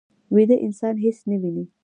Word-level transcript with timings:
ویده 0.35 0.55
انسان 0.65 0.95
هېڅ 1.05 1.17
نه 1.29 1.35
ویني 1.41 1.63